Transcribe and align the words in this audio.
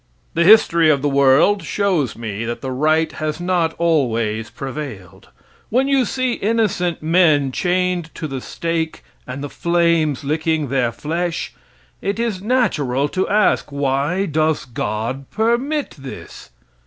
The 0.33 0.43
history 0.43 0.89
of 0.89 1.03
the 1.03 1.07
world 1.07 1.61
shows 1.63 2.17
me 2.17 2.43
that 2.45 2.61
the 2.61 2.71
right 2.71 3.11
has 3.11 3.39
not 3.39 3.75
always 3.77 4.49
prevailed. 4.49 5.29
When 5.69 5.87
you 5.87 6.05
see 6.05 6.33
innocent 6.33 7.03
men 7.03 7.51
chained 7.51 8.09
to 8.15 8.27
the 8.27 8.41
stake 8.41 9.03
and 9.27 9.43
the 9.43 9.47
flames 9.47 10.23
licking 10.23 10.69
their 10.69 10.91
flesh, 10.91 11.53
it 12.01 12.17
is 12.17 12.41
natural 12.41 13.09
to 13.09 13.29
ask, 13.29 13.71
why 13.71 14.25
does 14.25 14.65
God 14.65 15.29
permit 15.29 15.91
this? 15.91 16.49